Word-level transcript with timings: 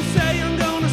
you 0.00 0.06
say, 0.12 0.40
I'm 0.40 0.56
gonna 0.56 0.89